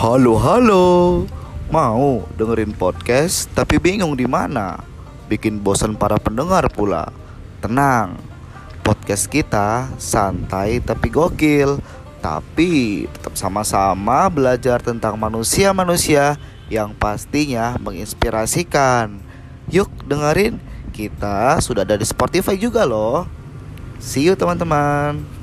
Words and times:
Halo 0.00 0.40
halo, 0.40 0.84
mau 1.68 2.24
dengerin 2.40 2.72
podcast 2.72 3.52
tapi 3.52 3.76
bingung 3.76 4.16
di 4.16 4.24
mana? 4.24 4.80
Bikin 5.28 5.60
bosan 5.60 5.92
para 5.92 6.16
pendengar 6.16 6.72
pula. 6.72 7.12
Tenang, 7.60 8.16
podcast 8.80 9.28
kita 9.28 9.92
santai 10.00 10.80
tapi 10.80 11.12
gokil. 11.12 11.84
Tapi 12.24 13.04
tetap 13.12 13.36
sama-sama 13.36 14.24
belajar 14.32 14.80
tentang 14.80 15.20
manusia-manusia 15.20 16.40
yang 16.72 16.96
pastinya 16.96 17.76
menginspirasikan. 17.76 19.20
Yuk 19.68 19.92
dengerin, 20.08 20.64
kita 20.96 21.60
sudah 21.60 21.84
ada 21.84 22.00
di 22.00 22.08
Spotify 22.08 22.56
juga 22.56 22.88
loh. 22.88 23.28
See 24.00 24.24
you 24.24 24.32
teman-teman. 24.32 25.39